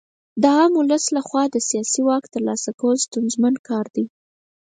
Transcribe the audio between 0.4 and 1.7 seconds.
د عام ولس لخوا د